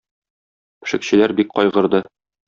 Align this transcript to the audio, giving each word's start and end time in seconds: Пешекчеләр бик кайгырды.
Пешекчеләр 0.85 1.33
бик 1.41 1.51
кайгырды. 1.59 2.01